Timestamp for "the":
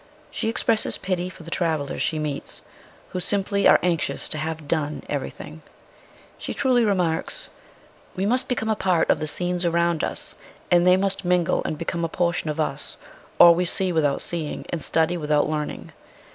1.43-1.51, 9.19-9.27